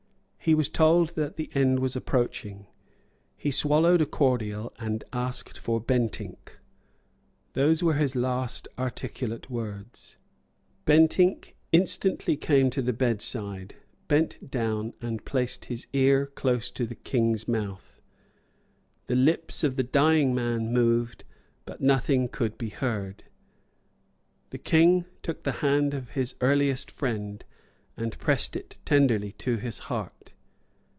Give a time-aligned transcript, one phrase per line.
[0.43, 2.65] He was told that the end was approaching.
[3.37, 6.57] He swallowed a cordial, and asked for Bentinck.
[7.53, 10.17] Those were his last articulate words.
[10.85, 13.75] Bentinck instantly came to the bedside,
[14.07, 18.01] bent down, and placed his ear close to the King's mouth.
[19.05, 21.23] The lips of the dying man moved;
[21.65, 23.25] but nothing could be heard.
[24.49, 27.45] The King took the hand of his earliest friend,
[27.97, 30.31] and pressed it tenderly to his heart.